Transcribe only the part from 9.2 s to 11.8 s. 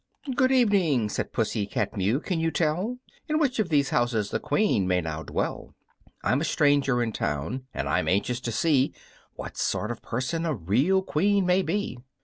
What sort of a person a real Queen may